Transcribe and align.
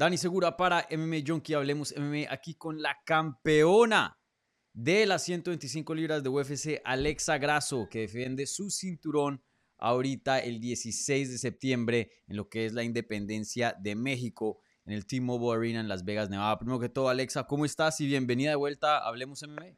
Dani 0.00 0.16
Segura 0.16 0.56
para 0.56 0.88
MMA 0.90 1.18
Junkie. 1.26 1.52
Hablemos 1.52 1.94
MMA 1.94 2.32
aquí 2.32 2.54
con 2.54 2.80
la 2.80 2.96
campeona 3.04 4.18
de 4.72 5.04
las 5.04 5.24
125 5.24 5.94
libras 5.94 6.22
de 6.22 6.30
UFC, 6.30 6.80
Alexa 6.86 7.36
Grasso, 7.36 7.86
que 7.90 7.98
defiende 7.98 8.46
su 8.46 8.70
cinturón 8.70 9.44
ahorita 9.76 10.38
el 10.38 10.58
16 10.58 11.32
de 11.32 11.36
septiembre 11.36 12.12
en 12.28 12.38
lo 12.38 12.48
que 12.48 12.64
es 12.64 12.72
la 12.72 12.82
independencia 12.82 13.76
de 13.78 13.94
México 13.94 14.62
en 14.86 14.94
el 14.94 15.04
T-Mobile 15.04 15.58
Arena 15.58 15.80
en 15.80 15.88
Las 15.88 16.02
Vegas, 16.02 16.30
Nevada. 16.30 16.58
Primero 16.58 16.80
que 16.80 16.88
todo, 16.88 17.10
Alexa, 17.10 17.44
¿cómo 17.44 17.66
estás? 17.66 18.00
Y 18.00 18.06
bienvenida 18.06 18.48
de 18.48 18.56
vuelta 18.56 18.96
a 18.96 19.06
Hablemos 19.06 19.42
MMA. 19.42 19.76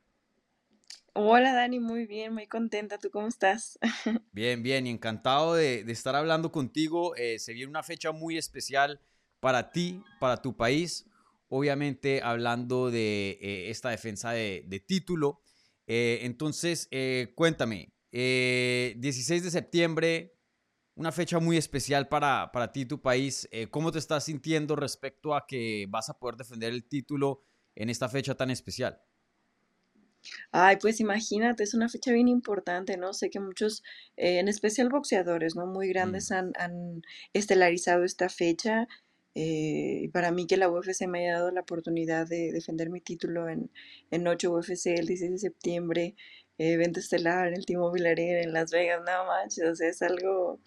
Hola 1.15 1.53
Dani, 1.53 1.81
muy 1.81 2.07
bien, 2.07 2.33
muy 2.33 2.47
contenta. 2.47 2.97
¿Tú 2.99 3.11
cómo 3.11 3.27
estás? 3.27 3.77
Bien, 4.31 4.63
bien, 4.63 4.87
y 4.87 4.91
encantado 4.91 5.55
de, 5.55 5.81
estar 5.91 6.15
hablando 6.15 6.53
contigo. 6.53 7.17
Eh, 7.17 7.41
se 7.41 7.53
viene 7.55 7.69
una 7.69 7.83
fecha 7.83 8.13
muy 8.13 8.39
especial 8.39 9.01
para 9.43 9.73
ti, 9.73 10.01
para 10.21 10.41
tu 10.41 10.57
país. 10.57 11.05
Obviamente 11.49 12.23
hablando 12.23 12.93
de 12.93 13.39
eh, 13.43 13.71
esta 13.71 13.91
defensa 13.91 14.31
de, 14.31 14.85
título. 14.87 15.41
Eh, 15.89 16.21
entonces, 16.23 16.89
cuéntame, 17.35 17.93
16 18.13 19.43
de 19.43 19.51
septiembre, 19.51 20.39
una 20.95 21.11
fecha 21.11 21.41
muy 21.41 21.57
especial 21.57 22.09
para, 22.09 22.53
para 22.53 22.71
ti 22.71 22.83
y 22.83 22.87
tu 22.87 23.03
país. 23.03 23.49
¿Cómo 23.71 23.91
te 23.91 23.99
estás 23.99 24.25
sintiendo 24.25 24.77
respecto 24.77 25.35
a 25.35 25.45
que 25.45 25.87
vas 25.91 26.09
a 26.09 26.19
poder 26.19 26.37
defender 26.37 26.73
el 26.73 26.89
título 26.89 27.43
en 27.75 27.91
esta 27.91 28.09
fecha 28.09 28.37
tan 28.37 28.51
especial? 28.51 29.03
Ay, 30.53 30.77
pues 30.81 31.01
imagínate, 31.01 31.65
es 31.65 31.75
una 31.75 31.89
fecha 31.89 32.13
bien 32.13 32.29
importante, 32.29 32.97
¿no? 32.97 33.13
Sé 33.13 33.31
que 33.31 33.41
muchos, 33.41 33.83
eh, 34.17 34.39
en 34.39 34.49
especial 34.49 34.89
boxeadores, 34.89 35.57
¿no? 35.57 35.67
Muy 35.67 35.89
grandes 35.89 36.31
mm. 36.31 36.35
han, 36.35 36.53
han 36.59 37.03
estelarizado 37.33 38.05
esta 38.05 38.29
fecha. 38.29 38.87
Eh, 39.35 40.11
para 40.13 40.31
mí 40.31 40.47
que 40.47 40.57
la 40.57 40.69
UFC 40.69 41.07
me 41.07 41.21
haya 41.21 41.39
dado 41.39 41.51
la 41.51 41.63
oportunidad 41.63 42.27
de 42.27 42.53
defender 42.53 42.91
mi 42.91 43.01
título 43.01 43.49
en, 43.49 43.71
en 44.11 44.27
8 44.27 44.53
UFC 44.53 44.87
el 44.89 45.07
16 45.07 45.33
de 45.33 45.39
septiembre, 45.39 46.15
evento 46.59 47.01
estelar 47.01 47.49
en 47.49 47.55
el 47.55 47.67
Timo 47.67 47.91
Arena 47.91 48.41
en 48.41 48.53
Las 48.53 48.71
Vegas, 48.71 49.01
nada 49.05 49.25
más, 49.27 49.59
o 49.59 49.75
sea, 49.75 49.89
es 49.89 50.03
algo, 50.03 50.61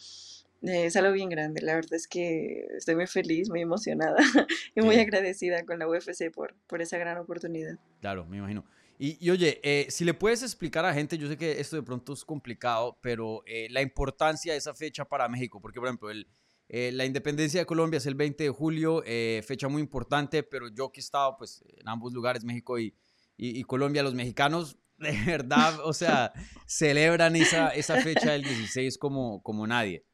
eh, 0.64 0.86
es 0.86 0.96
algo 0.96 1.14
bien 1.14 1.30
grande. 1.30 1.62
La 1.62 1.76
verdad 1.76 1.94
es 1.94 2.08
que 2.08 2.66
estoy 2.78 2.96
muy 2.96 3.08
feliz, 3.08 3.50
muy 3.50 3.62
emocionada 3.62 4.18
y 4.76 4.82
muy 4.82 4.96
agradecida 4.98 5.66
con 5.66 5.80
la 5.80 5.88
UFC 5.88 6.32
por, 6.34 6.56
por 6.68 6.82
esa 6.82 6.98
gran 6.98 7.18
oportunidad. 7.18 7.78
Claro, 8.02 8.26
me 8.26 8.38
imagino. 8.38 8.66
Y, 8.98 9.30
oye, 9.30 9.60
eh, 9.62 9.88
si 9.90 10.06
le 10.06 10.14
puedes 10.14 10.42
explicar 10.42 10.86
a 10.86 10.94
gente, 10.94 11.18
yo 11.18 11.28
sé 11.28 11.36
que 11.36 11.60
esto 11.60 11.76
de 11.76 11.84
pronto 11.84 12.14
es 12.14 12.24
complicado, 12.24 12.98
pero 13.02 13.44
eh, 13.46 13.68
la 13.70 13.82
importancia 13.82 14.54
de 14.54 14.58
esa 14.58 14.74
fecha 14.74 15.04
para 15.04 15.28
México, 15.28 15.60
porque 15.60 15.82
por 15.82 15.90
ejemplo, 15.90 16.10
el, 16.10 16.26
eh, 16.68 16.92
la 16.94 17.06
independencia 17.06 17.60
de 17.60 17.66
Colombia 17.66 17.98
es 17.98 18.06
el 18.06 18.16
20 18.16 18.44
de 18.44 18.50
julio, 18.50 19.04
fecha 19.44 19.68
muy 19.68 19.82
importante, 19.82 20.44
pero 20.44 20.68
yo 20.68 20.92
que 20.92 21.00
he 21.00 21.04
estado 21.04 21.36
pues, 21.38 21.64
en 21.68 21.88
ambos 21.88 22.14
lugares, 22.14 22.44
México 22.44 22.80
y, 22.80 22.96
y, 23.38 23.64
Colombia, 23.64 24.04
los 24.04 24.16
mexicanos 24.16 24.78
de 24.98 25.12
verdad, 25.26 25.80
o 25.84 25.94
sea, 25.94 26.32
celebran 26.66 27.36
esa, 27.36 27.70
esa 27.70 28.02
fecha 28.02 28.32
del 28.32 28.44
16 28.44 28.98
como, 28.98 29.42
como 29.44 29.68
nadie. 29.68 30.06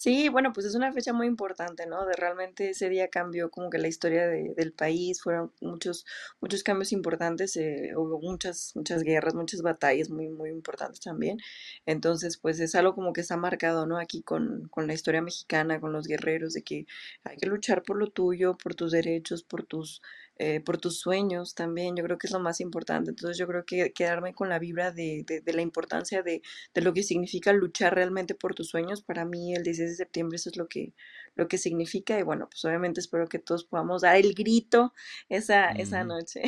Sí, 0.00 0.28
bueno, 0.28 0.52
pues 0.52 0.64
es 0.64 0.76
una 0.76 0.92
fecha 0.92 1.12
muy 1.12 1.26
importante, 1.26 1.84
¿no? 1.86 2.06
De 2.06 2.14
realmente 2.14 2.70
ese 2.70 2.88
día 2.88 3.08
cambió 3.08 3.50
como 3.50 3.68
que 3.68 3.78
la 3.78 3.88
historia 3.88 4.28
de, 4.28 4.54
del 4.56 4.72
país, 4.72 5.20
fueron 5.20 5.52
muchos, 5.60 6.06
muchos 6.40 6.62
cambios 6.62 6.92
importantes, 6.92 7.56
eh, 7.56 7.90
hubo 7.96 8.20
muchas, 8.20 8.70
muchas 8.76 9.02
guerras, 9.02 9.34
muchas 9.34 9.60
batallas 9.60 10.08
muy, 10.08 10.28
muy 10.28 10.50
importantes 10.50 11.00
también. 11.00 11.38
Entonces, 11.84 12.36
pues 12.36 12.60
es 12.60 12.76
algo 12.76 12.94
como 12.94 13.12
que 13.12 13.22
está 13.22 13.36
marcado, 13.36 13.86
¿no? 13.86 13.98
Aquí 13.98 14.22
con, 14.22 14.68
con 14.68 14.86
la 14.86 14.94
historia 14.94 15.20
mexicana, 15.20 15.80
con 15.80 15.92
los 15.92 16.06
guerreros, 16.06 16.52
de 16.54 16.62
que 16.62 16.86
hay 17.24 17.36
que 17.36 17.48
luchar 17.48 17.82
por 17.82 17.96
lo 17.98 18.06
tuyo, 18.08 18.56
por 18.56 18.76
tus 18.76 18.92
derechos, 18.92 19.42
por 19.42 19.64
tus 19.64 20.00
eh, 20.40 20.60
por 20.60 20.78
tus 20.78 21.00
sueños 21.00 21.56
también, 21.56 21.96
yo 21.96 22.04
creo 22.04 22.16
que 22.16 22.28
es 22.28 22.32
lo 22.32 22.38
más 22.38 22.60
importante. 22.60 23.10
Entonces 23.10 23.36
yo 23.38 23.48
creo 23.48 23.64
que 23.64 23.92
quedarme 23.92 24.34
con 24.34 24.48
la 24.48 24.60
vibra 24.60 24.92
de, 24.92 25.24
de, 25.44 25.52
la 25.52 25.62
importancia 25.62 26.22
de, 26.22 26.42
de, 26.74 26.80
lo 26.80 26.94
que 26.94 27.02
significa 27.02 27.52
luchar 27.52 27.94
realmente 27.94 28.36
por 28.36 28.54
tus 28.54 28.68
sueños, 28.68 29.02
para 29.02 29.24
mí 29.24 29.54
el 29.54 29.64
16 29.64 29.90
de 29.90 29.96
septiembre 29.96 30.36
eso 30.36 30.50
es 30.50 30.56
lo 30.56 30.68
que, 30.68 30.94
lo 31.34 31.48
que 31.48 31.58
significa 31.58 32.18
y 32.18 32.22
bueno, 32.22 32.48
pues 32.48 32.64
obviamente 32.64 33.00
espero 33.00 33.26
que 33.26 33.40
todos 33.40 33.64
podamos 33.64 34.02
dar 34.02 34.16
el 34.16 34.32
grito 34.32 34.94
esa, 35.28 35.70
esa 35.70 36.04
noche. 36.04 36.42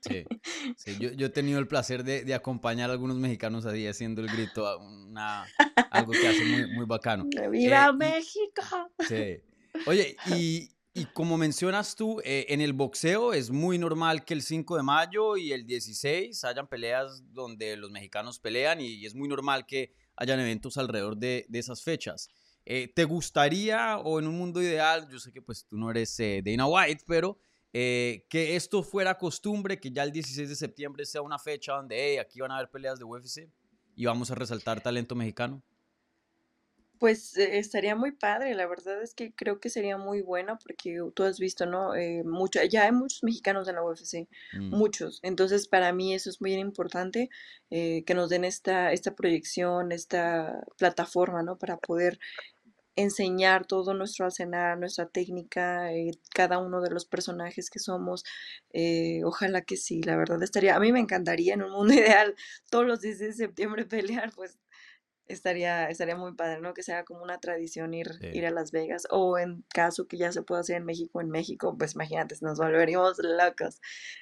Sí, 0.00 0.24
sí. 0.76 0.96
Yo, 0.98 1.12
yo, 1.12 1.26
he 1.26 1.30
tenido 1.30 1.58
el 1.58 1.68
placer 1.68 2.02
de, 2.02 2.24
de, 2.24 2.32
acompañar 2.32 2.88
a 2.88 2.94
algunos 2.94 3.18
mexicanos 3.18 3.66
ahí 3.66 3.86
haciendo 3.86 4.22
el 4.22 4.28
grito, 4.28 4.78
una, 4.78 5.44
algo 5.90 6.12
que 6.12 6.28
hace 6.28 6.44
muy, 6.44 6.66
muy 6.72 6.86
bacano. 6.86 7.24
¡Viva 7.50 7.88
eh, 7.88 7.92
México! 7.92 8.90
sí. 9.06 9.42
Oye, 9.86 10.16
y, 10.26 10.70
y 10.96 11.06
como 11.06 11.36
mencionas 11.36 11.96
tú, 11.96 12.20
eh, 12.20 12.46
en 12.50 12.60
el 12.60 12.72
boxeo 12.72 13.32
es 13.32 13.50
muy 13.50 13.78
normal 13.78 14.24
que 14.24 14.32
el 14.32 14.42
5 14.42 14.76
de 14.76 14.84
mayo 14.84 15.36
y 15.36 15.50
el 15.50 15.66
16 15.66 16.44
hayan 16.44 16.68
peleas 16.68 17.20
donde 17.32 17.76
los 17.76 17.90
mexicanos 17.90 18.38
pelean 18.38 18.80
y, 18.80 19.04
es 19.04 19.12
muy 19.12 19.28
normal 19.28 19.66
que 19.66 19.92
hayan 20.14 20.38
eventos 20.38 20.76
alrededor 20.76 21.16
de, 21.16 21.48
esas 21.52 21.82
fechas. 21.82 22.28
Eh, 22.64 22.92
¿Te 22.94 23.02
gustaría 23.02 23.98
o 23.98 24.20
en 24.20 24.28
un 24.28 24.38
mundo 24.38 24.62
ideal, 24.62 25.08
yo 25.10 25.18
sé 25.18 25.32
que 25.32 25.42
pues 25.42 25.66
tú 25.66 25.76
no 25.76 25.90
eres 25.90 26.18
eh, 26.20 26.40
Dana 26.44 26.68
White, 26.68 27.02
pero 27.08 27.40
que 27.72 28.22
esto 28.30 28.84
fuera 28.84 29.18
costumbre, 29.18 29.80
que 29.80 29.90
ya 29.90 30.04
el 30.04 30.12
16 30.12 30.48
de 30.48 30.54
septiembre 30.54 31.04
sea 31.04 31.22
una 31.22 31.40
fecha 31.40 31.72
donde 31.72 31.96
hey, 31.98 32.18
aquí 32.18 32.38
van 32.38 32.52
a 32.52 32.58
haber 32.58 32.70
peleas 32.70 33.00
de 33.00 33.04
UFC 33.04 33.50
y 33.96 34.04
vamos 34.04 34.30
a 34.30 34.36
resaltar 34.36 34.80
talento 34.80 35.16
mexicano? 35.16 35.60
Pues 37.04 37.36
eh, 37.36 37.58
estaría 37.58 37.94
muy 37.94 38.12
padre, 38.12 38.54
la 38.54 38.66
verdad 38.66 39.02
es 39.02 39.12
que 39.12 39.34
creo 39.34 39.60
que 39.60 39.68
sería 39.68 39.98
muy 39.98 40.22
bueno 40.22 40.58
porque 40.64 40.98
tú 41.14 41.24
has 41.24 41.38
visto, 41.38 41.66
¿no? 41.66 41.94
Eh, 41.94 42.22
mucho, 42.24 42.60
ya 42.64 42.84
hay 42.84 42.92
muchos 42.92 43.22
mexicanos 43.22 43.68
en 43.68 43.74
la 43.74 43.84
UFC, 43.84 44.26
mm. 44.54 44.70
muchos. 44.70 45.20
Entonces, 45.22 45.68
para 45.68 45.92
mí 45.92 46.14
eso 46.14 46.30
es 46.30 46.40
muy 46.40 46.54
importante, 46.54 47.28
eh, 47.68 48.04
que 48.06 48.14
nos 48.14 48.30
den 48.30 48.44
esta, 48.46 48.90
esta 48.92 49.14
proyección, 49.14 49.92
esta 49.92 50.64
plataforma, 50.78 51.42
¿no? 51.42 51.58
Para 51.58 51.76
poder 51.76 52.18
enseñar 52.96 53.66
todo 53.66 53.92
nuestro 53.92 54.24
arsenal, 54.24 54.80
nuestra 54.80 55.06
técnica, 55.06 55.90
cada 56.34 56.56
uno 56.56 56.80
de 56.80 56.88
los 56.88 57.04
personajes 57.04 57.68
que 57.68 57.80
somos. 57.80 58.24
ojalá 59.24 59.60
que 59.60 59.76
sí, 59.76 60.00
la 60.02 60.16
verdad 60.16 60.42
estaría, 60.42 60.74
a 60.74 60.80
mí 60.80 60.90
me 60.90 61.00
encantaría 61.00 61.52
en 61.52 61.64
un 61.64 61.72
mundo 61.72 61.92
ideal 62.24 62.34
todos 62.70 62.86
los 62.86 63.02
10 63.02 63.18
de 63.18 63.32
septiembre 63.34 63.84
pelear, 63.84 64.32
pues 64.34 64.58
estaría, 65.26 65.88
estaría 65.88 66.16
muy 66.16 66.34
padre, 66.34 66.60
¿no? 66.60 66.74
Que 66.74 66.82
sea 66.82 67.04
como 67.04 67.22
una 67.22 67.38
tradición 67.38 67.94
ir, 67.94 68.08
ir 68.32 68.46
a 68.46 68.50
Las 68.50 68.70
Vegas. 68.72 69.06
O 69.10 69.38
en 69.38 69.64
caso 69.72 70.06
que 70.06 70.16
ya 70.16 70.32
se 70.32 70.42
pueda 70.42 70.60
hacer 70.60 70.76
en 70.76 70.84
México, 70.84 71.20
en 71.20 71.30
México, 71.30 71.76
pues 71.78 71.94
imagínate, 71.94 72.36
nos 72.40 72.58
volveríamos 72.58 73.18
locos. 73.18 73.80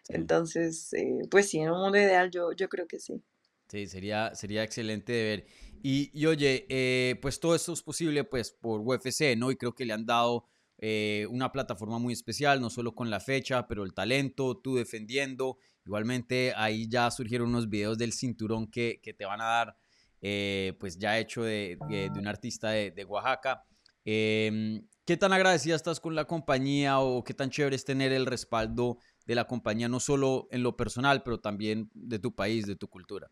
Entonces, 0.09 0.93
eh, 0.95 1.21
pues 1.31 1.49
sí, 1.49 1.59
en 1.59 1.71
un 1.71 1.81
mundo 1.81 1.99
ideal 1.99 2.31
yo, 2.31 2.53
yo 2.53 2.69
creo 2.69 2.87
que 2.87 2.99
sí. 2.99 3.23
Sí, 3.69 3.87
sería, 3.87 4.35
sería 4.35 4.63
excelente 4.63 5.13
de 5.13 5.25
ver. 5.25 5.47
Y, 5.83 6.27
oye, 6.27 6.67
eh, 6.69 7.19
pues 7.21 7.41
todo 7.41 7.57
esto 7.57 7.73
es 7.73 7.83
posible 7.83 8.23
pues 8.23 8.53
por 8.53 8.81
UFC, 8.81 9.37
¿no? 9.37 9.51
Y 9.51 9.57
creo 9.57 9.75
que 9.75 9.85
le 9.85 9.93
han 9.93 10.07
dado 10.07 10.47
eh, 10.79 11.27
una 11.31 11.51
plataforma 11.51 11.99
muy 11.99 12.13
especial, 12.13 12.61
no 12.61 12.71
solo 12.71 12.95
con 12.95 13.11
la 13.11 13.19
fecha, 13.19 13.67
pero 13.67 13.83
el 13.83 13.95
talento, 13.95 14.59
tú 14.59 14.77
defendiendo. 14.77 15.59
Igualmente 15.85 16.53
ahí 16.55 16.89
ya 16.89 17.11
surgieron 17.11 17.49
unos 17.49 17.69
videos 17.69 17.99
del 17.99 18.13
cinturón 18.13 18.71
que, 18.71 19.01
que 19.03 19.13
te 19.13 19.25
van 19.25 19.41
a 19.41 19.45
dar 19.45 19.77
eh, 20.23 20.75
pues 20.79 20.99
ya 20.99 21.19
hecho 21.19 21.43
de, 21.43 21.77
un 22.17 22.27
artista 22.29 22.71
de, 22.71 23.05
Oaxaca. 23.05 23.65
Em, 24.05 24.87
¿Qué 25.05 25.17
tan 25.17 25.33
agradecida 25.33 25.75
estás 25.75 25.99
con 25.99 26.15
la 26.15 26.27
compañía 26.27 27.01
o 27.01 27.25
qué 27.25 27.35
tan 27.35 27.51
chévere 27.51 27.75
es 27.75 27.85
tener 27.85 28.13
el 28.13 28.25
respaldo 28.25 28.99
de 29.27 29.35
la 29.35 29.47
compañía, 29.47 29.89
no 29.89 29.99
solo 29.99 30.47
en 30.53 30.63
lo 30.63 30.77
personal, 30.77 31.25
pero 31.25 31.41
también 31.41 31.91
de 31.93 32.21
tu 32.21 32.35
país, 32.35 32.67
de 32.67 32.77
tu 32.77 32.89
cultura? 32.89 33.29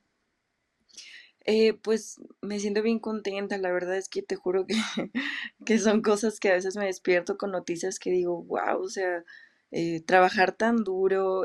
Eh, 1.46 1.74
pues 1.74 2.20
me 2.42 2.58
siento 2.58 2.82
bien 2.82 2.98
contenta, 2.98 3.56
la 3.56 3.72
verdad 3.72 3.96
es 3.96 4.08
que 4.08 4.22
te 4.22 4.36
juro 4.36 4.66
que, 4.66 4.74
que, 5.64 5.78
son 5.78 6.02
cosas 6.02 6.38
que 6.38 6.50
a 6.50 6.54
veces 6.54 6.76
me 6.76 6.86
despierto 6.86 7.38
con 7.38 7.52
noticias 7.52 7.98
que 7.98 8.10
digo, 8.10 8.42
wow, 8.42 8.82
o 8.82 8.88
sea, 8.88 9.25
eh, 9.70 10.00
trabajar 10.00 10.52
tan 10.52 10.84
duro, 10.84 11.44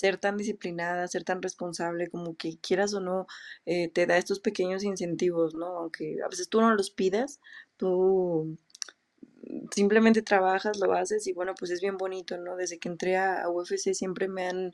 ser 0.00 0.16
tan 0.16 0.38
disciplinada, 0.38 1.06
ser 1.08 1.24
tan 1.24 1.42
responsable, 1.42 2.08
como 2.08 2.34
que 2.34 2.58
quieras 2.58 2.94
o 2.94 3.00
no, 3.00 3.26
eh, 3.66 3.90
te 3.90 4.06
da 4.06 4.16
estos 4.16 4.40
pequeños 4.40 4.82
incentivos, 4.82 5.54
¿no? 5.54 5.66
Aunque 5.76 6.16
a 6.24 6.28
veces 6.28 6.48
tú 6.48 6.62
no 6.62 6.74
los 6.74 6.90
pidas, 6.90 7.38
tú 7.76 8.56
simplemente 9.72 10.22
trabajas, 10.22 10.78
lo 10.78 10.94
haces 10.94 11.26
y 11.26 11.34
bueno, 11.34 11.54
pues 11.58 11.70
es 11.70 11.82
bien 11.82 11.98
bonito, 11.98 12.38
¿no? 12.38 12.56
Desde 12.56 12.78
que 12.78 12.88
entré 12.88 13.18
a, 13.18 13.46
UFC 13.50 13.92
siempre 13.92 14.26
me 14.26 14.46
han 14.46 14.72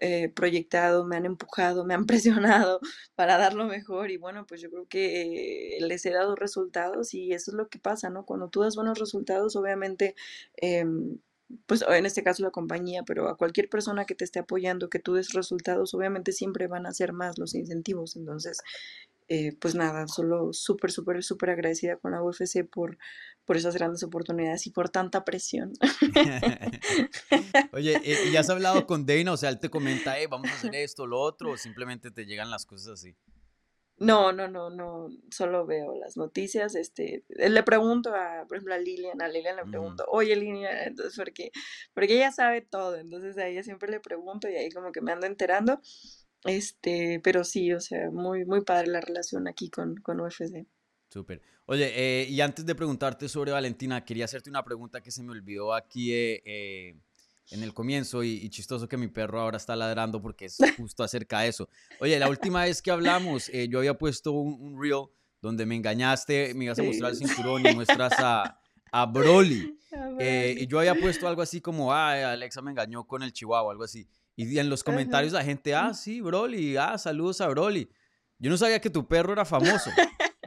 eh, 0.00 0.28
proyectado, 0.28 1.04
me 1.06 1.16
han 1.16 1.24
empujado, 1.24 1.86
me 1.86 1.94
han 1.94 2.04
presionado 2.06 2.80
para 3.14 3.38
dar 3.38 3.54
lo 3.54 3.64
mejor 3.66 4.10
y 4.10 4.18
bueno, 4.18 4.44
pues 4.46 4.60
yo 4.60 4.70
creo 4.70 4.86
que 4.86 5.78
les 5.80 6.04
he 6.04 6.10
dado 6.10 6.36
resultados 6.36 7.14
y 7.14 7.32
eso 7.32 7.52
es 7.52 7.56
lo 7.56 7.68
que 7.68 7.78
pasa, 7.78 8.10
¿no? 8.10 8.26
Cuando 8.26 8.50
tú 8.50 8.60
das 8.62 8.76
buenos 8.76 8.98
resultados, 8.98 9.56
obviamente... 9.56 10.14
Em, 10.56 11.18
pues 11.66 11.84
en 11.88 12.06
este 12.06 12.22
caso 12.22 12.42
la 12.42 12.50
compañía, 12.50 13.02
pero 13.04 13.28
a 13.28 13.36
cualquier 13.36 13.68
persona 13.68 14.04
que 14.04 14.14
te 14.14 14.24
esté 14.24 14.38
apoyando, 14.38 14.90
que 14.90 14.98
tú 14.98 15.14
des 15.14 15.32
resultados, 15.32 15.94
obviamente 15.94 16.32
siempre 16.32 16.66
van 16.66 16.86
a 16.86 16.92
ser 16.92 17.12
más 17.12 17.38
los 17.38 17.54
incentivos. 17.54 18.16
Entonces, 18.16 18.60
eh, 19.28 19.54
pues 19.60 19.74
nada, 19.74 20.08
solo 20.08 20.52
súper, 20.52 20.90
súper, 20.90 21.22
súper 21.22 21.50
agradecida 21.50 21.96
con 21.96 22.12
la 22.12 22.22
UFC 22.22 22.64
por, 22.64 22.98
por 23.44 23.56
esas 23.56 23.74
grandes 23.74 24.02
oportunidades 24.02 24.66
y 24.66 24.70
por 24.70 24.88
tanta 24.88 25.24
presión. 25.24 25.72
Oye, 27.72 28.00
¿y 28.30 28.36
has 28.36 28.48
hablado 28.48 28.86
con 28.86 29.04
Dana? 29.04 29.32
O 29.32 29.36
sea, 29.36 29.50
él 29.50 29.60
te 29.60 29.68
comenta, 29.70 30.16
vamos 30.30 30.50
a 30.50 30.54
hacer 30.54 30.70
esto, 30.74 31.06
lo 31.06 31.20
otro, 31.20 31.52
o 31.52 31.56
simplemente 31.56 32.10
te 32.10 32.24
llegan 32.24 32.50
las 32.50 32.64
cosas 32.64 32.88
así. 32.88 33.16
No, 33.98 34.32
no, 34.32 34.48
no, 34.48 34.70
no, 34.70 35.08
solo 35.30 35.66
veo 35.66 35.94
las 35.96 36.16
noticias, 36.16 36.74
este, 36.76 37.24
le 37.28 37.62
pregunto 37.64 38.14
a, 38.14 38.44
por 38.46 38.56
ejemplo, 38.56 38.74
a 38.74 38.78
Lilian, 38.78 39.20
a 39.20 39.28
Lilian 39.28 39.56
le 39.56 39.64
pregunto, 39.64 40.04
oye 40.08 40.36
Lilian, 40.36 40.76
entonces, 40.86 41.16
porque, 41.16 41.50
porque 41.94 42.14
ella 42.14 42.30
sabe 42.30 42.60
todo, 42.60 42.96
entonces 42.96 43.36
a 43.38 43.48
ella 43.48 43.64
siempre 43.64 43.90
le 43.90 43.98
pregunto 43.98 44.48
y 44.48 44.54
ahí 44.54 44.70
como 44.70 44.92
que 44.92 45.00
me 45.00 45.10
ando 45.10 45.26
enterando, 45.26 45.80
este, 46.44 47.20
pero 47.24 47.42
sí, 47.42 47.72
o 47.72 47.80
sea, 47.80 48.10
muy, 48.10 48.44
muy 48.44 48.62
padre 48.62 48.86
la 48.86 49.00
relación 49.00 49.48
aquí 49.48 49.68
con, 49.68 49.96
con 49.96 50.20
UFC. 50.20 50.66
Súper. 51.10 51.42
Oye, 51.70 51.92
eh, 51.94 52.26
y 52.28 52.40
antes 52.40 52.64
de 52.64 52.74
preguntarte 52.74 53.28
sobre 53.28 53.52
Valentina, 53.52 54.04
quería 54.04 54.24
hacerte 54.24 54.48
una 54.48 54.64
pregunta 54.64 55.02
que 55.02 55.10
se 55.10 55.22
me 55.22 55.32
olvidó 55.32 55.74
aquí 55.74 56.12
eh, 56.12 56.42
eh, 56.46 56.96
en 57.50 57.62
el 57.62 57.72
comienzo 57.74 58.22
y, 58.22 58.48
chistoso 58.50 58.88
que 58.88 58.96
mi 58.96 59.08
perro 59.08 59.40
ahora 59.40 59.56
está 59.56 59.74
ladrando 59.76 60.20
porque 60.20 60.46
es 60.46 60.58
justo 60.76 61.02
acerca 61.02 61.40
de 61.40 61.48
eso. 61.48 61.68
Oye, 62.00 62.18
la 62.18 62.28
última 62.28 62.64
vez 62.64 62.82
que 62.82 62.90
hablamos, 62.90 63.50
yo 63.68 63.78
había 63.78 63.96
puesto 63.96 64.32
un, 64.32 64.80
reel 64.80 65.06
donde 65.40 65.66
me 65.66 65.76
engañaste, 65.76 66.52
me 66.54 66.64
ibas 66.66 66.78
a 66.78 66.82
mostrar 66.82 67.12
el 67.12 67.16
cinturón 67.16 67.64
y 67.64 67.74
muestras 67.74 68.12
a, 68.18 68.60
a 68.90 69.06
Broly. 69.12 69.78
y 70.20 70.66
yo 70.66 70.78
había 70.78 70.94
puesto 70.94 71.28
algo 71.28 71.42
así 71.42 71.60
como, 71.60 71.92
ah, 71.92 72.32
Alexa 72.32 72.60
me 72.62 72.70
engañó 72.70 73.04
con 73.06 73.22
el 73.22 73.32
chihuahua, 73.32 73.72
algo 73.72 73.84
así. 73.84 74.08
Y 74.36 74.58
en 74.58 74.70
los 74.70 74.84
comentarios 74.84 75.32
la 75.32 75.44
gente, 75.44 75.74
ah, 75.74 75.92
sí, 75.94 76.20
Broly, 76.20 76.76
ah, 76.76 76.96
saludos 76.98 77.40
a 77.40 77.48
Broly. 77.48 77.90
Yo 78.38 78.50
no 78.50 78.56
sabía 78.56 78.80
que 78.80 78.90
tu 78.90 79.06
perro 79.06 79.32
era 79.32 79.44
famoso. 79.44 79.90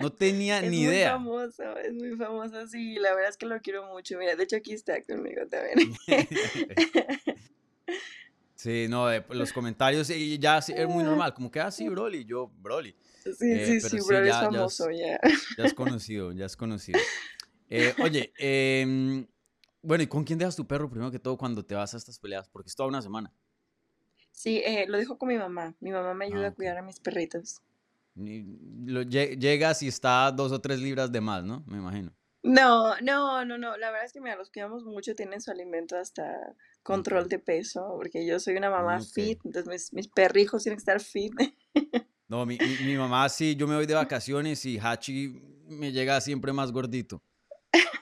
No 0.02 0.12
tenía 0.12 0.62
ni 0.62 0.82
idea. 0.82 1.16
Es 1.16 1.20
muy 1.20 1.30
famoso, 1.30 1.78
es 1.78 1.94
muy 1.94 2.18
famoso, 2.18 2.68
sí. 2.68 2.96
La 2.96 3.14
verdad 3.14 3.30
es 3.30 3.38
que 3.38 3.46
lo 3.46 3.60
quiero 3.62 3.86
mucho. 3.88 4.18
Mira, 4.18 4.36
de 4.36 4.44
hecho 4.44 4.56
aquí 4.58 4.74
está 4.74 5.02
conmigo 5.04 5.42
también. 5.48 5.94
sí, 8.56 8.88
no, 8.90 9.08
los 9.30 9.54
comentarios 9.54 10.10
y 10.10 10.38
ya 10.40 10.58
es 10.58 10.88
muy 10.88 11.04
normal. 11.04 11.34
Como 11.34 11.52
que, 11.52 11.60
ah, 11.60 11.72
sí, 11.72 11.88
Broly. 11.90 12.26
Yo, 12.26 12.52
Broly. 12.60 12.96
Sí, 13.24 13.32
sí, 13.40 13.82
sí, 13.82 13.98
Broly 14.08 14.30
es 14.30 14.36
famoso, 14.36 14.90
ya. 14.90 15.20
Ya 15.58 15.66
es 15.66 15.74
conocido, 15.74 16.32
ya 16.32 16.46
es 16.46 16.58
conocido. 16.58 17.00
Eh, 17.70 17.94
oye, 18.04 18.34
em, 18.38 19.26
bueno, 19.82 20.04
¿y 20.04 20.08
con 20.08 20.24
quién 20.24 20.38
dejas 20.38 20.56
tu 20.56 20.68
perro 20.68 20.90
primero 20.90 21.10
que 21.12 21.20
todo 21.20 21.38
cuando 21.38 21.64
te 21.64 21.76
vas 21.76 21.94
a 21.94 21.98
estas 21.98 22.20
peleas? 22.20 22.50
Porque 22.50 22.68
es 22.68 22.76
toda 22.76 22.90
una 22.90 23.02
semana. 23.02 23.34
Sí, 24.32 24.62
eh, 24.66 24.86
lo 24.88 24.98
dejo 24.98 25.18
con 25.18 25.30
mi 25.30 25.38
mamá. 25.38 25.76
Mi 25.80 25.92
mamá 25.92 26.14
me 26.14 26.26
ayuda 26.26 26.46
ah, 26.46 26.50
a 26.50 26.54
cuidar 26.54 26.78
a 26.78 26.82
mis 26.82 27.00
perritos. 27.00 27.62
Lo, 28.16 29.04
llegas 29.04 29.82
y 29.84 29.88
está 29.88 30.32
dos 30.32 30.52
o 30.52 30.62
tres 30.62 30.80
libras 30.80 31.12
de 31.12 31.22
más, 31.22 31.44
¿no? 31.44 31.64
Me 31.68 31.78
imagino. 31.78 32.14
No, 32.44 33.00
no, 33.02 33.46
no, 33.46 33.58
no. 33.58 33.78
La 33.78 33.92
verdad 33.92 34.06
es 34.06 34.14
que 34.14 34.22
mira, 34.22 34.36
los 34.36 34.50
cuidamos 34.50 34.84
mucho, 34.84 35.16
tienen 35.16 35.42
su 35.42 35.52
alimento 35.52 35.96
hasta 35.96 36.56
control 36.84 37.30
de 37.30 37.40
peso, 37.40 37.94
porque 37.96 38.26
yo 38.26 38.40
soy 38.40 38.56
una 38.56 38.70
mamá 38.70 39.00
fit, 39.00 39.40
entonces 39.46 39.70
mis, 39.70 39.94
mis, 39.94 40.08
perrijos 40.08 40.64
tienen 40.64 40.78
que 40.78 40.82
estar 40.82 41.00
fit. 41.00 41.34
No, 42.28 42.46
mi, 42.46 42.58
mi, 42.86 42.96
mamá 42.96 43.28
sí, 43.28 43.58
yo 43.58 43.68
me 43.68 43.76
voy 43.76 43.86
de 43.86 43.94
vacaciones 43.94 44.64
y 44.64 44.80
Hachi 44.80 45.38
me 45.68 45.92
llega 45.92 46.22
siempre 46.22 46.54
más 46.54 46.72
gordito. 46.72 47.22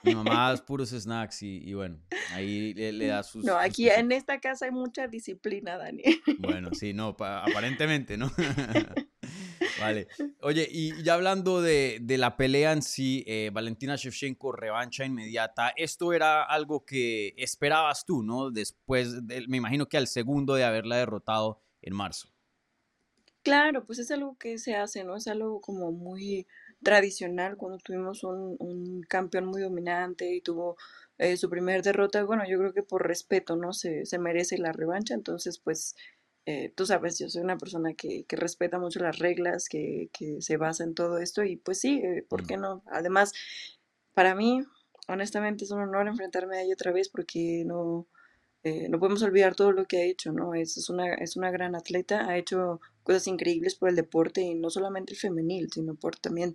Mi 0.03 0.13
mamá 0.13 0.53
es 0.53 0.61
puros 0.61 0.89
snacks 0.89 1.41
y, 1.41 1.73
bueno, 1.73 1.99
ahí 2.31 2.75
le, 2.75 3.07
da 3.07 3.23
sus... 3.23 3.43
No, 3.43 3.57
aquí 3.57 3.89
en 3.89 4.11
esta 4.11 4.39
casa 4.39 4.65
hay 4.65 4.71
mucha 4.71 5.07
disciplina, 5.07 5.79
Dani. 5.79 6.03
Bueno, 6.37 6.69
sí, 6.73 6.93
no, 6.93 7.15
aparentemente, 7.19 8.17
¿no? 8.17 8.31
Vale. 9.79 10.07
Oye, 10.41 10.67
y 10.69 11.03
ya 11.03 11.13
hablando 11.13 11.61
de, 11.61 11.99
la 12.17 12.37
pelea 12.37 12.73
en 12.73 12.81
sí, 12.81 13.23
eh, 13.27 13.49
Valentina 13.53 13.95
Shevchenko, 13.95 14.51
revancha 14.51 15.05
inmediata, 15.05 15.73
esto 15.75 16.13
era 16.13 16.43
algo 16.43 16.85
que 16.85 17.33
esperabas 17.37 18.05
tú, 18.05 18.23
¿no? 18.23 18.51
Después, 18.51 19.21
me 19.47 19.57
imagino 19.57 19.87
que 19.87 19.97
al 19.97 20.07
segundo 20.07 20.55
de 20.55 20.63
haberla 20.63 20.97
derrotado 20.97 21.61
en 21.81 21.95
marzo. 21.95 22.29
Claro, 23.41 23.85
pues 23.85 23.99
es 23.99 24.11
algo 24.11 24.37
que 24.37 24.57
se 24.57 24.75
hace, 24.75 25.03
¿no? 25.03 25.15
Es 25.15 25.27
algo 25.27 25.61
como 25.61 25.91
muy 25.91 26.45
tradicional 26.83 27.57
cuando 27.57 27.77
tuvimos 27.77 28.23
un, 28.23 29.01
campeón 29.07 29.45
muy 29.45 29.61
dominante 29.61 30.33
y 30.33 30.41
tuvo 30.41 30.77
eh, 31.17 31.37
su 31.37 31.49
primer 31.49 31.81
derrota. 31.81 32.23
Bueno, 32.23 32.43
yo 32.47 32.57
creo 32.59 32.73
que 32.73 32.83
por 32.83 33.07
respeto, 33.07 33.55
¿no? 33.55 33.73
Se, 33.73 34.05
se 34.05 34.19
merece 34.19 34.57
la 34.57 34.73
revancha, 34.73 35.13
entonces 35.13 35.59
pues 35.59 35.95
eh, 36.51 36.73
tú 36.75 36.87
sabes, 36.87 37.19
yo 37.19 37.29
soy 37.29 37.43
una 37.43 37.59
persona 37.59 37.93
que, 37.93 38.25
respeta 38.29 38.79
mucho 38.79 38.99
las 38.99 39.19
reglas, 39.19 39.69
que, 39.69 40.09
se 40.39 40.57
basa 40.57 40.83
en 40.83 40.95
todo 40.95 41.19
esto 41.19 41.43
y 41.43 41.57
pues 41.57 41.79
sí, 41.79 42.01
eh, 42.03 42.25
¿por 42.27 42.47
qué 42.47 42.57
no? 42.57 42.81
Además, 42.87 43.33
para 44.15 44.33
mí, 44.33 44.63
honestamente, 45.07 45.65
es 45.65 45.69
un 45.69 45.81
honor 45.81 46.07
enfrentarme 46.07 46.57
a 46.57 46.63
ella 46.63 46.73
otra 46.73 46.91
vez 46.91 47.07
porque 47.07 47.63
no, 47.67 48.07
eh, 48.63 48.89
no 48.89 48.97
podemos 48.97 49.21
olvidar 49.21 49.53
todo 49.53 49.71
lo 49.71 49.85
que 49.85 49.97
ha 49.99 50.05
hecho, 50.05 50.31
¿no? 50.31 50.55
Es, 50.55 50.75
es, 50.75 50.89
una, 50.89 51.13
es 51.13 51.37
una 51.37 51.51
gran 51.51 51.75
atleta, 51.75 52.27
ha 52.27 52.35
hecho 52.35 52.81
cosas 53.03 53.27
increíbles 53.27 53.75
por 53.75 53.89
el 53.89 53.95
deporte 53.95 54.41
y 54.41 54.55
no 54.55 54.71
solamente 54.71 55.13
el 55.13 55.19
femenil, 55.19 55.69
sino 55.71 55.93
por 55.93 56.15
también 56.15 56.53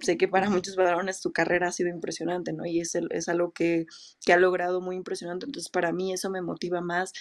sé 0.00 0.18
que 0.18 0.28
para 0.28 0.50
muchos 0.50 0.76
varones 0.76 1.18
su 1.18 1.32
carrera 1.32 1.68
ha 1.68 1.72
sido 1.72 1.88
impresionante, 1.88 2.52
¿no? 2.52 2.66
Y 2.66 2.80
es, 2.80 2.94
es 2.94 3.28
algo 3.28 3.52
que, 3.52 3.86
que, 4.24 4.34
ha 4.34 4.36
logrado 4.36 4.82
muy 4.82 4.96
impresionante. 4.96 5.46
Entonces, 5.46 5.70
para 5.70 5.92
mí 5.92 6.12
eso 6.12 6.28
me 6.28 6.42
motiva 6.42 6.82
más 6.82 7.14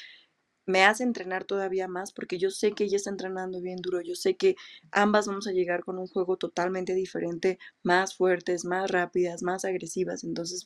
me 0.66 0.84
hace 0.84 1.04
entrenar 1.04 1.46
todavía 1.46 1.88
más 1.88 2.12
porque 2.12 2.38
yo 2.38 2.50
sé 2.50 2.74
que 2.74 2.86
ella 2.86 2.98
está 2.98 3.10
entrenando 3.10 3.62
bien 3.62 3.78
duro, 3.78 4.02
yo 4.02 4.16
sé 4.16 4.36
que 4.36 4.56
ambas 4.92 5.28
vamos 5.28 5.48
a 5.48 5.52
llegar 5.52 5.84
con 5.84 6.00
un 6.00 6.08
juego 6.08 6.38
totalmente 6.38 6.94
diferente, 6.94 7.60
más 7.84 8.16
fuertes, 8.16 8.66
más 8.66 8.90
rápidas, 8.90 9.44
más 9.44 9.66
agresivas, 9.66 10.24
entonces, 10.24 10.66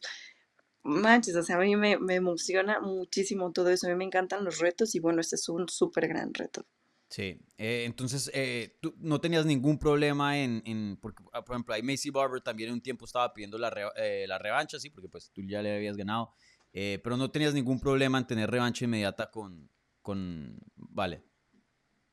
manches, 0.83 1.35
o 1.35 1.43
sea, 1.43 1.57
a 1.57 1.59
mí 1.59 1.75
me, 1.75 1.97
emociona 2.15 2.79
muchísimo 2.79 3.51
todo 3.51 3.69
eso, 3.69 3.87
a 3.87 3.89
mí 3.89 3.95
me 3.95 4.05
encantan 4.05 4.45
los 4.45 4.59
retos 4.59 4.95
y 4.95 4.99
bueno, 4.99 5.21
este 5.21 5.35
es 5.35 5.49
un 5.49 5.67
súper 5.67 6.07
gran 6.07 6.33
reto. 6.33 6.65
Sí, 7.09 7.39
eh, 7.57 7.85
entonces 7.85 8.29
eh, 8.35 8.77
tú 8.79 8.93
no 8.99 9.19
tenías 9.19 9.43
ningún 9.43 9.79
problema 9.79 10.37
en, 10.37 10.95
porque, 11.01 11.23
ah, 11.33 11.43
por 11.43 11.55
ejemplo, 11.55 11.73
ahí 11.73 11.81
Macy 11.81 12.11
Barber 12.11 12.39
también 12.39 12.69
en 12.69 12.75
un 12.75 12.81
tiempo 12.81 13.05
estaba 13.05 13.33
pidiendo 13.33 13.57
la, 13.57 13.73
eh, 13.95 14.25
la 14.27 14.37
revancha, 14.37 14.79
sí, 14.79 14.91
porque 14.91 15.09
pues 15.09 15.31
tú 15.33 15.41
ya 15.41 15.63
le 15.63 15.75
habías 15.75 15.97
ganado, 15.97 16.31
pero 16.71 17.17
no 17.17 17.31
tenías 17.31 17.55
ningún 17.55 17.79
problema 17.79 18.19
en 18.19 18.27
tener 18.27 18.51
revancha 18.51 18.85
inmediata 18.85 19.31
con, 19.31 19.71
con 20.09 20.57
Vale. 20.75 21.23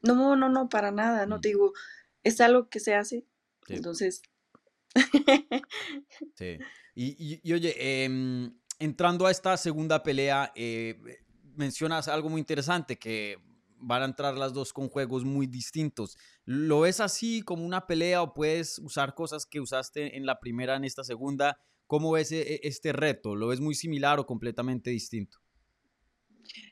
No, 0.03 0.37
no, 0.37 0.51
no, 0.51 0.69
para 0.69 0.91
nada, 0.91 1.25
no 1.25 1.39
mm. 1.39 1.41
te 1.41 1.49
digo, 1.49 1.73
es 2.23 2.43
algo 2.43 2.69
que 2.69 2.79
se 2.79 2.95
hace, 2.95 3.27
entonces... 3.69 4.21
sí, 6.35 6.59
y, 6.95 7.53
oye, 7.55 8.05
em, 8.05 8.55
entrando 8.79 9.25
a 9.27 9.31
esta 9.31 9.57
segunda 9.57 10.03
pelea, 10.03 10.53
eh, 10.55 11.01
mencionas 11.55 12.09
algo 12.09 12.29
muy 12.29 12.39
interesante, 12.39 12.99
que 12.99 13.39
van 13.79 14.03
a 14.03 14.05
entrar 14.05 14.37
las 14.37 14.53
dos 14.53 14.75
con 14.75 14.91
juegos 14.91 15.25
muy 15.25 15.47
distintos. 15.47 16.19
¿Lo 16.45 16.81
ves 16.81 17.01
así 17.01 17.41
como 17.41 17.65
una 17.65 17.87
pelea 17.87 18.21
o 18.21 18.35
puedes 18.35 18.79
usar 18.79 19.15
cosas 19.15 19.47
que 19.47 19.61
usaste 19.61 20.19
en 20.19 20.27
la 20.27 20.39
primera, 20.39 20.77
en 20.77 20.85
esta 20.85 21.03
segunda? 21.03 21.59
¿Cómo 21.87 22.13
ves 22.13 22.31
e, 22.31 22.61
este 22.63 22.93
reto? 22.93 23.37
¿Lo 23.37 23.49
ves 23.49 23.61
muy 23.61 23.75
similar 23.75 24.19
o 24.19 24.27
completamente 24.27 24.91
distinto? 24.91 25.39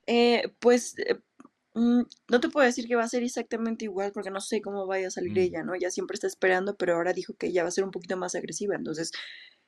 Eh, 0.07 0.53
pues 0.61 0.95
eh, 0.99 1.21
mm, 1.75 2.03
no 2.29 2.41
te 2.41 2.49
puedo 2.49 2.67
decir 2.67 2.87
que 2.87 2.97
va 2.97 3.05
a 3.05 3.09
ser 3.09 3.23
exactamente 3.23 3.85
igual 3.85 4.13
porque 4.13 4.31
no 4.31 4.41
sé 4.41 4.61
cómo 4.61 4.87
vaya 4.87 5.09
a 5.09 5.11
salir 5.11 5.33
mm. 5.33 5.39
ella, 5.39 5.63
¿no? 5.65 5.75
Ella 5.75 5.91
siempre 5.91 6.15
está 6.15 6.27
esperando, 6.27 6.77
pero 6.77 6.95
ahora 6.95 7.13
dijo 7.13 7.35
que 7.35 7.49
ella 7.49 7.63
va 7.63 7.69
a 7.69 7.73
ser 7.73 7.85
un 7.85 7.91
poquito 7.91 8.17
más 8.17 8.35
agresiva, 8.35 8.75
entonces, 8.77 9.13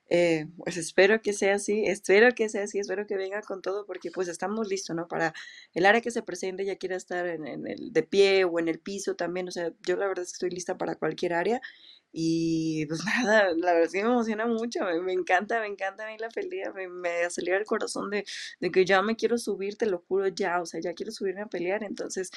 eh, 0.09 0.47
pues 0.59 0.77
espero 0.77 1.21
que 1.21 1.33
sea 1.33 1.57
así, 1.57 1.85
espero 1.87 2.33
que 2.35 2.49
sea 2.49 2.65
así, 2.65 2.79
espero 2.79 3.07
que 3.07 3.17
venga 3.17 3.41
con 3.43 3.61
todo 3.63 3.87
porque 3.87 4.11
pues 4.13 4.29
estamos 4.29 4.69
listos, 4.69 4.95
¿no? 4.97 5.09
Para 5.09 5.35
el 5.75 5.87
área 5.87 6.01
que 6.01 6.11
se 6.13 6.23
presente, 6.23 6.63
ella 6.63 6.77
quiera 6.77 6.97
estar 6.97 7.27
en, 7.27 7.47
en 7.47 7.67
el 7.67 7.93
de 7.93 8.03
pie 8.05 8.45
o 8.45 8.59
en 8.61 8.69
el 8.69 8.79
piso 8.81 9.17
también, 9.17 9.49
o 9.49 9.51
sea, 9.51 9.73
yo 9.87 9.97
la 9.97 10.07
verdad 10.07 10.23
es 10.25 10.31
que 10.31 10.37
estoy 10.37 10.51
lista 10.51 10.79
para 10.79 10.97
cualquier 10.97 11.35
área 11.35 11.61
y 12.19 12.87
pues 12.87 13.01
nada, 13.05 13.53
la 13.55 13.75
verdad 13.75 13.91
sí 13.91 13.99
me 13.99 14.05
emociona 14.05 14.47
mucho, 14.47 14.81
me, 15.05 15.13
encanta, 15.13 15.61
me 15.61 15.67
encanta 15.67 16.07
a 16.07 16.11
mí 16.11 16.17
la 16.19 16.31
pelea, 16.31 16.73
me, 16.73 16.89
me 16.89 17.25
acelera 17.25 17.59
el 17.59 17.67
corazón 17.67 18.09
de, 18.09 18.25
de, 18.59 18.71
que 18.71 18.87
ya 18.87 19.03
me 19.03 19.17
quiero 19.17 19.37
subir, 19.37 19.77
te 19.77 19.85
lo 19.85 20.03
juro 20.09 20.27
ya, 20.29 20.63
o 20.63 20.65
sea, 20.65 20.81
ya 20.81 20.95
quiero 20.95 21.13
subirme 21.13 21.43
a 21.43 21.47
pelear, 21.47 21.85
entonces, 21.85 22.31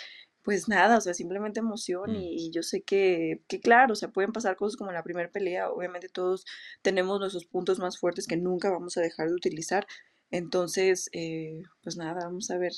pues 0.44 0.68
nada, 0.68 0.98
o 0.98 1.02
sea, 1.02 1.14
simplemente 1.14 1.62
emoción 1.62 2.12
mm. 2.12 2.16
y, 2.16 2.52
yo 2.52 2.62
sé 2.62 2.82
que, 2.82 3.42
que, 3.48 3.62
claro, 3.62 3.94
o 3.94 3.96
sea, 3.96 4.10
pueden 4.10 4.34
pasar 4.34 4.58
cosas 4.58 4.76
como 4.76 4.90
en 4.90 4.96
la 4.96 5.04
primera 5.04 5.32
pelea, 5.32 5.70
obviamente 5.70 6.10
todos 6.10 6.44
tenemos 6.82 7.18
nuestros 7.22 7.46
puntos 7.46 7.80
más 7.80 7.98
fuertes 7.98 8.28
que 8.28 8.36
nunca 8.36 8.70
vamos 8.70 8.98
a 8.98 9.02
dejar 9.02 9.30
de 9.30 9.36
utilizar, 9.36 9.88
entonces, 10.30 11.10
eh, 11.14 11.64
pues 11.82 11.96
nada, 11.96 12.26
vamos 12.26 12.52
a 12.52 12.58
ver 12.58 12.74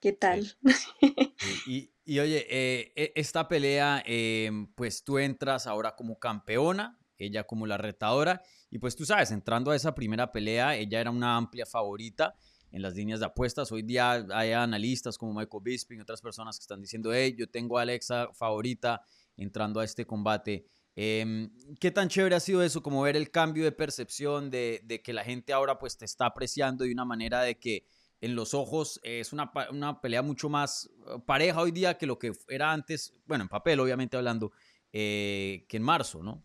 qué 0.00 0.12
tal. 0.12 0.56
y, 1.68 1.92
y 1.99 1.99
oye, 2.18 2.46
eh, 2.50 2.92
e, 2.96 3.12
esta 3.14 3.46
pelea, 3.46 4.02
em, 4.04 4.66
pues 4.74 5.04
tú 5.04 5.18
entras 5.18 5.66
ahora 5.66 5.94
como 5.94 6.18
campeona, 6.18 6.98
ella 7.18 7.44
como 7.44 7.66
la 7.66 7.76
retadora, 7.76 8.42
y 8.70 8.78
pues 8.78 8.96
tú 8.96 9.04
sabes, 9.04 9.30
entrando 9.30 9.70
a 9.70 9.76
esa 9.76 9.94
primera 9.94 10.32
pelea, 10.32 10.76
ella 10.76 11.00
era 11.00 11.10
una 11.10 11.36
amplia 11.36 11.66
favorita 11.66 12.34
en 12.72 12.82
las 12.82 12.94
líneas 12.94 13.20
de 13.20 13.26
apuestas. 13.26 13.70
Hoy 13.72 13.82
día 13.82 14.26
hay 14.32 14.52
analistas 14.52 15.18
como 15.18 15.34
Michael 15.34 15.62
Bisping 15.62 15.98
y 15.98 16.02
otras 16.02 16.20
personas 16.22 16.58
que 16.58 16.62
están 16.62 16.80
diciendo, 16.80 17.12
hey, 17.12 17.34
yo 17.36 17.48
tengo 17.48 17.78
a 17.78 17.82
Alexa 17.82 18.28
favorita 18.32 19.02
entrando 19.36 19.80
a 19.80 19.84
este 19.84 20.06
combate. 20.06 20.66
Em, 20.96 21.50
¿Qué 21.78 21.90
tan 21.90 22.08
chévere 22.08 22.34
ha 22.34 22.40
sido 22.40 22.62
eso, 22.62 22.82
como 22.82 23.02
ver 23.02 23.16
el 23.16 23.30
cambio 23.30 23.64
de 23.64 23.72
percepción 23.72 24.50
de, 24.50 24.80
de, 24.84 25.02
que 25.02 25.12
la 25.12 25.24
gente 25.24 25.52
ahora 25.52 25.78
pues 25.78 25.96
te 25.96 26.04
está 26.04 26.26
apreciando 26.26 26.84
de 26.84 26.92
una 26.92 27.04
manera 27.04 27.42
de 27.42 27.58
que 27.58 27.86
en 28.20 28.34
los 28.34 28.54
ojos 28.54 29.00
es 29.02 29.32
una, 29.32 29.50
una 29.70 30.00
pelea 30.00 30.22
mucho 30.22 30.48
más 30.48 30.90
eh, 31.06 31.18
pareja 31.24 31.60
hoy 31.60 31.70
día 31.70 31.96
que 31.96 32.06
lo 32.06 32.18
que 32.18 32.32
era 32.48 32.72
antes, 32.72 33.14
bueno, 33.26 33.42
en 33.42 33.48
papel 33.48 33.80
obviamente 33.80 34.16
hablando, 34.16 34.52
eh, 34.92 35.64
que 35.68 35.76
en 35.78 35.82
marzo, 35.82 36.22
¿no? 36.22 36.44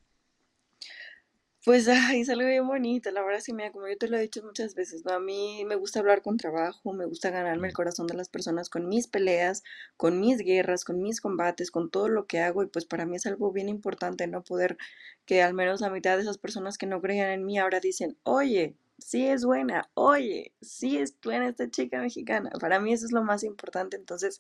Pues, 1.66 1.88
ay, 1.88 2.22
es 2.22 2.30
algo 2.30 2.48
bien 2.48 2.68
bonito, 2.68 3.10
la 3.10 3.24
verdad 3.24 3.40
sí, 3.40 3.52
mira, 3.52 3.72
como 3.72 3.88
yo 3.88 3.98
te 3.98 4.08
lo 4.08 4.18
he 4.18 4.22
dicho 4.22 4.44
muchas 4.44 4.76
veces, 4.76 5.04
¿no? 5.04 5.14
A 5.14 5.20
mí 5.20 5.66
me 5.66 5.76
gusta 5.76 6.00
hablar 6.00 6.22
con 6.22 6.38
trabajo, 6.38 6.94
me 6.94 7.08
gusta 7.08 7.32
ganarme 7.32 7.68
el 7.68 7.74
corazón 7.74 8.06
de 8.06 8.14
las 8.14 8.30
personas 8.30 8.70
con 8.70 8.88
mis 8.88 9.08
peleas, 9.08 9.64
con 9.98 10.20
mis 10.20 10.38
guerras, 10.38 10.86
con 10.86 11.02
mis 11.02 11.22
combates, 11.22 11.72
con 11.72 11.90
todo 11.90 12.08
lo 12.08 12.28
que 12.28 12.40
hago 12.40 12.62
y 12.62 12.68
pues 12.68 12.86
para 12.86 13.08
mí 13.08 13.16
es 13.16 13.26
algo 13.26 13.52
bien 13.52 13.68
importante, 13.68 14.28
¿no? 14.28 14.44
Poder 14.44 14.78
que 15.26 15.42
al 15.42 15.56
menos 15.56 15.82
la 15.82 15.90
mitad 15.90 16.18
de 16.18 16.22
esas 16.22 16.38
personas 16.38 16.78
que 16.78 16.86
no 16.86 17.02
creían 17.02 17.32
en 17.32 17.46
mí 17.46 17.58
ahora 17.58 17.80
dicen, 17.80 18.16
oye, 18.22 18.76
sí 18.98 19.26
es 19.28 19.46
buena, 19.46 19.90
oye, 19.94 20.54
sí 20.62 20.98
es 20.98 21.18
buena 21.22 21.50
esta 21.50 21.70
chica 21.70 22.00
mexicana. 22.00 22.52
Para 22.60 22.80
mí 22.80 22.94
eso 22.94 23.06
es 23.06 23.12
lo 23.12 23.24
más 23.24 23.44
importante, 23.44 23.98
entonces, 23.98 24.40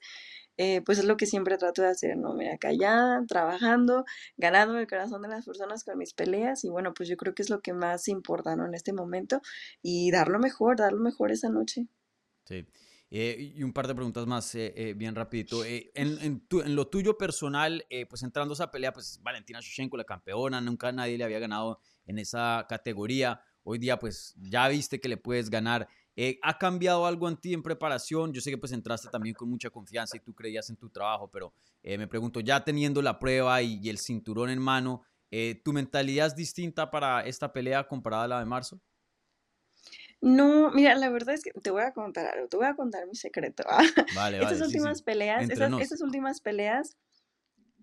eh, 0.57 0.81
pues 0.81 0.99
es 0.99 1.05
lo 1.05 1.17
que 1.17 1.25
siempre 1.25 1.57
trato 1.57 1.81
de 1.81 1.89
hacer, 1.89 2.17
¿no? 2.17 2.33
Mira, 2.33 2.57
callada, 2.57 3.25
trabajando, 3.27 4.05
ganando 4.37 4.77
el 4.77 4.87
corazón 4.87 5.21
de 5.21 5.27
las 5.27 5.45
personas 5.45 5.83
con 5.83 5.97
mis 5.97 6.13
peleas 6.13 6.63
y 6.63 6.69
bueno, 6.69 6.93
pues 6.93 7.09
yo 7.09 7.17
creo 7.17 7.35
que 7.35 7.41
es 7.41 7.49
lo 7.49 7.61
que 7.61 7.73
más 7.73 8.07
importa, 8.07 8.55
¿no? 8.55 8.65
En 8.65 8.73
este 8.73 8.93
momento 8.93 9.41
y 9.81 10.11
dar 10.11 10.29
lo 10.29 10.39
mejor, 10.39 10.77
dar 10.77 10.93
lo 10.93 11.01
mejor 11.01 11.31
esa 11.31 11.49
noche. 11.49 11.87
Sí. 12.45 12.65
Eh, 13.11 13.53
y 13.55 13.63
un 13.63 13.71
par 13.71 13.87
de 13.87 13.95
preguntas 13.95 14.25
más, 14.25 14.55
eh, 14.55 14.93
bien 14.97 15.15
rapidito. 15.15 15.63
En, 15.63 15.89
en, 15.93 16.47
en, 16.49 16.75
lo 16.75 16.87
tuyo 16.87 17.17
personal, 17.17 17.85
pues 18.09 18.23
entrando 18.23 18.53
a 18.53 18.55
esa 18.55 18.71
pelea, 18.71 18.91
pues 18.91 19.19
Valentina 19.21 19.59
Shushenko, 19.61 19.95
la 19.95 20.03
campeona, 20.05 20.59
nunca 20.59 20.91
nadie 20.91 21.17
le 21.17 21.23
había 21.23 21.39
ganado 21.39 21.79
en 22.05 22.17
esa 22.17 22.65
categoría. 22.67 23.41
Hoy 23.67 23.79
día 23.79 23.97
pues 23.97 24.35
ya 24.37 24.67
viste 24.67 25.01
que 25.01 25.09
le 25.09 25.17
puedes 25.17 25.49
ganar. 25.49 25.87
Eh, 26.15 26.37
¿Ha 26.43 26.59
cambiado 26.59 27.07
algo 27.07 27.27
en 27.27 27.35
ti 27.35 27.51
en 27.51 27.63
preparación? 27.63 28.31
Yo 28.31 28.39
sé 28.39 28.51
que 28.51 28.59
pues 28.59 28.71
entraste 28.71 29.09
también 29.09 29.33
con 29.33 29.49
mucha 29.49 29.71
confianza 29.71 30.15
y 30.15 30.19
tú 30.19 30.35
creías 30.35 30.69
en 30.69 30.77
tu 30.77 30.87
trabajo, 30.87 31.27
pero 31.31 31.51
eh, 31.81 31.97
me 31.97 32.07
pregunto, 32.07 32.41
ya 32.41 32.63
teniendo 32.63 33.01
la 33.01 33.17
prueba 33.17 33.59
y, 33.63 33.89
el 33.89 33.97
cinturón 33.97 34.51
en 34.51 34.59
mano, 34.59 35.01
eh, 35.31 35.59
¿tu 35.65 35.73
mentalidad 35.73 36.27
es 36.27 36.35
distinta 36.35 36.91
para 36.91 37.25
esta 37.25 37.51
pelea 37.51 37.87
comparada 37.87 38.25
a 38.25 38.27
la 38.27 38.39
de 38.39 38.45
marzo? 38.45 38.79
No, 40.21 40.69
mira, 40.71 40.93
la 40.93 41.09
verdad 41.09 41.33
es 41.33 41.41
que 41.41 41.51
te 41.51 41.71
voy 41.71 41.81
a 41.81 41.91
contar 41.91 42.27
algo, 42.27 42.47
te 42.47 42.57
voy 42.57 42.67
a 42.67 42.75
contar 42.75 43.07
mi 43.07 43.15
secreto. 43.15 43.63
Vale, 44.15 44.43
estas 44.43 44.61
últimas 44.61 45.01
peleas, 45.01 45.49
estas 45.49 46.01
últimas 46.01 46.39
peleas, 46.39 46.97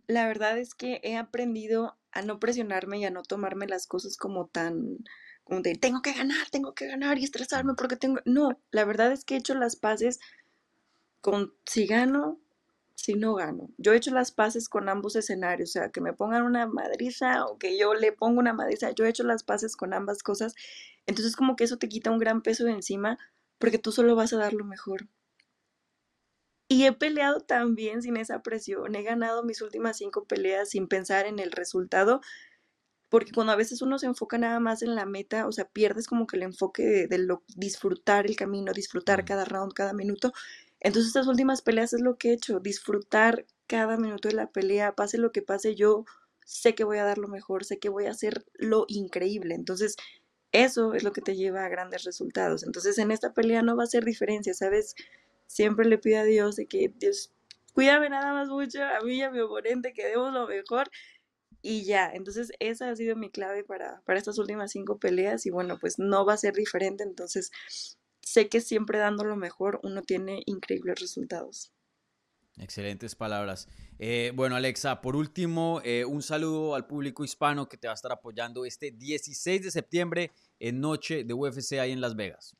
la 0.06 0.28
verdad 0.28 0.58
es 0.58 0.74
que 0.74 1.00
he 1.02 1.16
aprendido 1.16 1.98
a 2.12 2.22
no 2.22 2.38
presionarme 2.38 2.98
y 2.98 3.04
a 3.04 3.10
no 3.10 3.22
tomarme 3.22 3.66
las 3.66 3.86
cosas 3.86 4.16
como 4.16 4.46
tan 4.46 4.98
tengo 5.80 6.02
que 6.02 6.12
ganar, 6.12 6.48
tengo 6.50 6.74
que 6.74 6.86
ganar 6.86 7.18
y 7.18 7.24
estresarme 7.24 7.74
porque 7.74 7.96
tengo... 7.96 8.20
No, 8.24 8.58
la 8.70 8.84
verdad 8.84 9.12
es 9.12 9.24
que 9.24 9.34
he 9.34 9.38
hecho 9.38 9.54
las 9.54 9.76
paces 9.76 10.20
con 11.20 11.54
si 11.66 11.86
gano, 11.86 12.40
si 12.94 13.14
no 13.14 13.34
gano. 13.34 13.68
Yo 13.78 13.92
he 13.92 13.96
hecho 13.96 14.12
las 14.12 14.32
paces 14.32 14.68
con 14.68 14.88
ambos 14.88 15.16
escenarios, 15.16 15.70
o 15.70 15.72
sea, 15.72 15.90
que 15.90 16.00
me 16.00 16.12
pongan 16.12 16.42
una 16.44 16.66
madriza 16.66 17.44
o 17.46 17.58
que 17.58 17.78
yo 17.78 17.94
le 17.94 18.12
ponga 18.12 18.40
una 18.40 18.52
madriza. 18.52 18.92
Yo 18.92 19.04
he 19.04 19.08
hecho 19.08 19.24
las 19.24 19.42
paces 19.42 19.76
con 19.76 19.92
ambas 19.92 20.22
cosas. 20.22 20.54
Entonces 21.06 21.36
como 21.36 21.56
que 21.56 21.64
eso 21.64 21.78
te 21.78 21.88
quita 21.88 22.10
un 22.10 22.18
gran 22.18 22.42
peso 22.42 22.64
de 22.64 22.72
encima 22.72 23.18
porque 23.58 23.78
tú 23.78 23.92
solo 23.92 24.16
vas 24.16 24.32
a 24.32 24.38
dar 24.38 24.54
lo 24.54 24.64
mejor. 24.64 25.08
Y 26.68 26.86
he 26.86 26.92
peleado 26.92 27.40
también 27.40 28.00
sin 28.00 28.16
esa 28.16 28.42
presión. 28.42 28.94
He 28.94 29.02
ganado 29.02 29.42
mis 29.44 29.60
últimas 29.60 29.98
cinco 29.98 30.24
peleas 30.24 30.70
sin 30.70 30.88
pensar 30.88 31.26
en 31.26 31.38
el 31.38 31.52
resultado 31.52 32.22
porque 33.12 33.30
cuando 33.30 33.52
a 33.52 33.56
veces 33.56 33.82
uno 33.82 33.98
se 33.98 34.06
enfoca 34.06 34.38
nada 34.38 34.58
más 34.58 34.80
en 34.80 34.94
la 34.94 35.04
meta, 35.04 35.46
o 35.46 35.52
sea, 35.52 35.66
pierdes 35.66 36.06
como 36.06 36.26
que 36.26 36.38
el 36.38 36.44
enfoque 36.44 37.06
de, 37.06 37.18
lo, 37.18 37.42
disfrutar 37.56 38.24
el 38.24 38.36
camino, 38.36 38.72
disfrutar 38.72 39.26
cada 39.26 39.44
round, 39.44 39.74
cada 39.74 39.92
minuto. 39.92 40.32
Entonces 40.80 41.08
estas 41.08 41.26
últimas 41.26 41.60
peleas 41.60 41.92
es 41.92 42.00
lo 42.00 42.16
que 42.16 42.30
he 42.30 42.32
hecho, 42.32 42.58
disfrutar 42.58 43.44
cada 43.66 43.98
minuto 43.98 44.28
de 44.28 44.34
la 44.34 44.50
pelea, 44.50 44.94
pase 44.94 45.18
lo 45.18 45.30
que 45.30 45.42
pase, 45.42 45.74
yo 45.74 46.06
sé 46.46 46.74
que 46.74 46.84
voy 46.84 46.96
a 46.96 47.04
dar 47.04 47.18
lo 47.18 47.28
mejor, 47.28 47.66
sé 47.66 47.78
que 47.78 47.90
voy 47.90 48.06
a 48.06 48.12
hacer 48.12 48.46
lo 48.54 48.86
increíble. 48.88 49.54
Entonces, 49.54 49.96
eso 50.50 50.94
es 50.94 51.02
lo 51.02 51.12
que 51.12 51.20
te 51.20 51.36
lleva 51.36 51.66
a 51.66 51.68
grandes 51.68 52.04
resultados. 52.04 52.62
Entonces, 52.62 52.96
en 52.96 53.10
esta 53.10 53.34
pelea 53.34 53.60
no 53.60 53.76
va 53.76 53.84
a 53.84 53.88
ser 53.88 54.06
diferencia, 54.06 54.54
¿sabes? 54.54 54.94
Siempre 55.46 55.84
le 55.84 55.98
pido 55.98 56.20
a 56.20 56.24
Dios 56.24 56.56
de 56.56 56.64
que 56.64 56.90
Dios 56.96 57.30
cuídame 57.74 58.08
nada 58.08 58.32
más 58.32 58.48
mucho, 58.48 58.82
a 58.82 59.02
mí 59.04 59.16
y 59.16 59.22
a 59.22 59.30
mi 59.30 59.40
oponente, 59.40 59.92
que 59.92 60.06
demos 60.06 60.32
lo 60.32 60.46
mejor 60.46 60.90
y 61.62 61.84
ya, 61.84 62.10
entonces 62.12 62.52
esa 62.58 62.90
ha 62.90 62.96
sido 62.96 63.16
mi 63.16 63.30
clave 63.30 63.64
para, 63.64 64.02
para 64.04 64.18
estas 64.18 64.38
últimas 64.38 64.72
cinco 64.72 64.98
peleas 64.98 65.46
y 65.46 65.50
bueno, 65.50 65.78
pues 65.78 65.98
no 65.98 66.26
va 66.26 66.34
a 66.34 66.38
ser 66.38 66.54
diferente, 66.54 67.04
entonces 67.04 67.52
sé 68.20 68.48
que 68.48 68.60
siempre 68.60 68.98
dando 68.98 69.24
lo 69.24 69.36
mejor 69.36 69.80
uno 69.82 70.02
tiene 70.02 70.42
increíbles 70.46 71.00
resultados. 71.00 71.72
Excelentes 72.58 73.14
palabras. 73.14 73.68
Eh, 73.98 74.32
bueno, 74.34 74.56
Alexa, 74.56 75.00
por 75.00 75.16
último, 75.16 75.80
eh, 75.84 76.04
un 76.04 76.22
saludo 76.22 76.74
al 76.74 76.86
público 76.86 77.24
hispano 77.24 77.68
que 77.68 77.78
te 77.78 77.86
va 77.86 77.92
a 77.92 77.94
estar 77.94 78.12
apoyando 78.12 78.64
este 78.64 78.90
16 78.90 79.62
de 79.62 79.70
septiembre 79.70 80.32
en 80.58 80.80
Noche 80.80 81.24
de 81.24 81.32
UFC 81.32 81.78
ahí 81.78 81.92
en 81.92 82.00
Las 82.00 82.14
Vegas. 82.14 82.56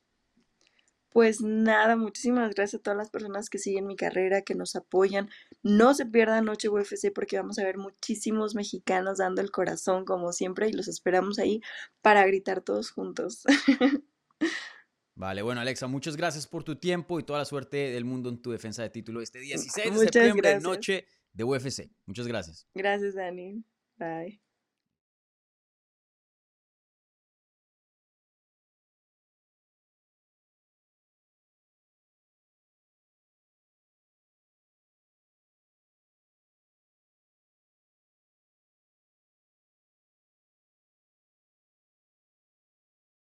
Pues 1.13 1.43
nada, 1.43 1.97
muchísimas 1.97 2.55
gracias 2.55 2.81
a 2.81 2.83
todas 2.83 2.97
las 2.97 3.11
personas 3.11 3.51
que 3.51 3.59
siguen 3.59 3.87
mi 3.87 3.97
carrera, 3.97 4.43
que 4.43 4.55
nos 4.55 4.77
apoyan. 4.77 5.29
No 5.63 5.95
se 5.95 6.07
pierdan 6.07 6.47
Noche 6.47 6.69
UFC 6.69 7.13
porque 7.15 7.37
vamos 7.37 7.59
a 7.59 7.65
ver 7.65 7.77
muchísimos 7.77 8.55
mexicanos 8.55 9.19
dando 9.19 9.43
el 9.43 9.51
corazón 9.51 10.05
como 10.05 10.33
siempre 10.33 10.69
y 10.69 10.73
los 10.73 10.89
esperamos 10.89 11.39
ahí 11.39 11.61
para 12.01 12.27
gritar 12.27 12.63
todos 12.63 12.91
juntos. 12.91 13.45
Vale, 15.15 15.43
bueno 15.43 15.61
Alexa, 15.61 15.87
muchas 15.87 16.17
gracias 16.17 16.47
por 16.47 16.65
tu 16.65 16.77
tiempo 16.77 17.21
y 17.21 17.23
toda 17.23 17.41
la 17.41 17.45
suerte 17.45 17.77
del 17.91 18.05
mundo 18.05 18.31
en 18.31 18.41
tu 18.41 18.51
defensa 18.51 18.83
de 18.83 18.89
título 18.89 19.21
este 19.21 19.41
16 19.41 19.93
de 19.93 19.99
septiembre, 19.99 20.61
noche 20.61 21.07
de 21.33 21.45
UFC. 21.45 21.91
Muchas 22.07 22.27
gracias. 22.27 22.67
Gracias, 22.75 23.15
Dani. 23.15 23.63
Bye. 23.99 24.41